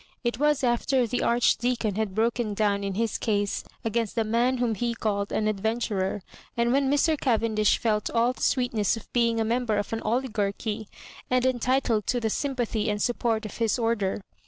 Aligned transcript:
It 0.23 0.39
was 0.39 0.63
after 0.63 1.05
the 1.05 1.21
Archdeacon 1.21 1.93
had 1.93 2.15
broken 2.15 2.55
down 2.55 2.83
in 2.83 2.95
his 2.95 3.19
case 3.19 3.63
against 3.85 4.15
the 4.15 4.23
man 4.23 4.57
whom 4.57 4.73
he 4.73 4.95
called 4.95 5.31
an 5.31 5.47
ad 5.47 5.59
venturer, 5.59 6.23
and 6.57 6.73
when 6.73 6.89
Mr. 6.89 7.15
Cavendish 7.15 7.77
felt 7.77 8.09
all 8.09 8.33
the 8.33 8.41
sweetness 8.41 8.97
of 8.97 9.13
being 9.13 9.39
a 9.39 9.45
member 9.45 9.77
of 9.77 9.93
an 9.93 10.01
oligarchy, 10.01 10.87
and 11.29 11.45
entitled 11.45 12.07
to 12.07 12.19
the 12.19 12.31
sympathy 12.31 12.89
and 12.89 12.99
support 12.99 13.45
of 13.45 13.57
his 13.57 13.77
order. 13.77 14.23